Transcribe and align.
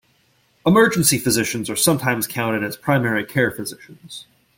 Emergency 0.65 1.19
physicians 1.19 1.69
are 1.69 1.75
sometimes 1.75 2.25
counted 2.25 2.63
as 2.63 2.75
primary 2.75 3.23
care 3.23 3.51
physicians. 3.51 4.25